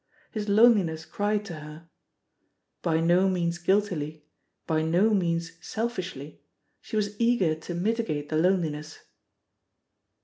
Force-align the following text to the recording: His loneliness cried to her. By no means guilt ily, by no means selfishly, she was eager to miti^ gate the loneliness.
His 0.31 0.49
loneliness 0.49 1.05
cried 1.05 1.45
to 1.45 1.59
her. 1.59 1.87
By 2.81 2.99
no 3.01 3.29
means 3.29 3.59
guilt 3.59 3.91
ily, 3.91 4.25
by 4.65 4.81
no 4.81 5.11
means 5.13 5.63
selfishly, 5.63 6.41
she 6.81 6.95
was 6.95 7.15
eager 7.19 7.53
to 7.53 7.75
miti^ 7.75 8.07
gate 8.07 8.29
the 8.29 8.37
loneliness. 8.37 8.97